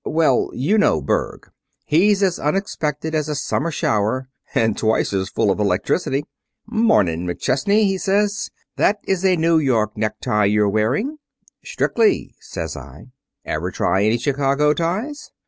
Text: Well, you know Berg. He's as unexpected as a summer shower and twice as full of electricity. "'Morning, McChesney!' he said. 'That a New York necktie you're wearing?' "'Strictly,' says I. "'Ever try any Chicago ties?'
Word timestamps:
Well, 0.03 0.49
you 0.53 0.79
know 0.79 0.99
Berg. 0.99 1.51
He's 1.85 2.23
as 2.23 2.39
unexpected 2.39 3.13
as 3.13 3.29
a 3.29 3.35
summer 3.35 3.69
shower 3.69 4.29
and 4.55 4.75
twice 4.75 5.13
as 5.13 5.29
full 5.29 5.51
of 5.51 5.59
electricity. 5.59 6.23
"'Morning, 6.65 7.27
McChesney!' 7.27 7.85
he 7.85 7.99
said. 7.99 8.29
'That 8.77 8.97
a 9.07 9.35
New 9.35 9.59
York 9.59 9.95
necktie 9.95 10.45
you're 10.45 10.69
wearing?' 10.69 11.17
"'Strictly,' 11.63 12.33
says 12.39 12.75
I. 12.75 13.11
"'Ever 13.45 13.69
try 13.69 14.03
any 14.03 14.17
Chicago 14.17 14.73
ties?' 14.73 15.29